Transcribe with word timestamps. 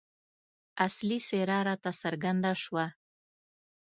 اصلي 0.87 1.19
څېره 1.27 1.57
راته 1.67 1.91
څرګنده 2.01 2.51
شوه. 2.63 2.85